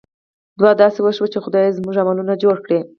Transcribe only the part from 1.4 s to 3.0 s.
خدایه! زموږ عملونه جوړ کړې.